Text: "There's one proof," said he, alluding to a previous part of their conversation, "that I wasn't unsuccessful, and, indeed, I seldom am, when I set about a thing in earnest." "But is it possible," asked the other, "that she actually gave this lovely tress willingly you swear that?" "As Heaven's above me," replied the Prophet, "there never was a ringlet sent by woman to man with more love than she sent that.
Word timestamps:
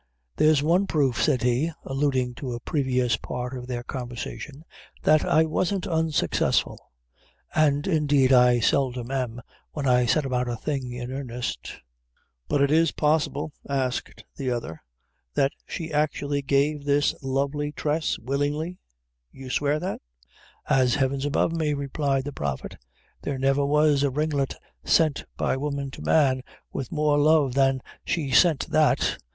"There's 0.37 0.63
one 0.63 0.87
proof," 0.87 1.21
said 1.21 1.43
he, 1.43 1.71
alluding 1.83 2.33
to 2.41 2.53
a 2.53 2.59
previous 2.59 3.17
part 3.17 3.55
of 3.55 3.67
their 3.67 3.83
conversation, 3.83 4.63
"that 5.03 5.23
I 5.23 5.45
wasn't 5.45 5.85
unsuccessful, 5.85 6.79
and, 7.53 7.85
indeed, 7.85 8.33
I 8.33 8.61
seldom 8.61 9.11
am, 9.11 9.43
when 9.73 9.85
I 9.87 10.07
set 10.07 10.25
about 10.25 10.47
a 10.49 10.55
thing 10.55 10.91
in 10.91 11.11
earnest." 11.11 11.75
"But 12.47 12.71
is 12.71 12.89
it 12.89 12.95
possible," 12.95 13.53
asked 13.69 14.23
the 14.35 14.49
other, 14.49 14.81
"that 15.35 15.51
she 15.67 15.91
actually 15.93 16.41
gave 16.41 16.83
this 16.83 17.13
lovely 17.21 17.71
tress 17.71 18.17
willingly 18.17 18.79
you 19.31 19.51
swear 19.51 19.79
that?" 19.81 20.01
"As 20.67 20.95
Heaven's 20.95 21.25
above 21.27 21.51
me," 21.51 21.75
replied 21.75 22.23
the 22.23 22.33
Prophet, 22.33 22.75
"there 23.21 23.37
never 23.37 23.63
was 23.67 24.01
a 24.01 24.09
ringlet 24.09 24.55
sent 24.83 25.25
by 25.37 25.57
woman 25.57 25.91
to 25.91 26.01
man 26.01 26.41
with 26.73 26.91
more 26.91 27.19
love 27.19 27.53
than 27.53 27.81
she 28.03 28.31
sent 28.31 28.65
that. 28.71 29.19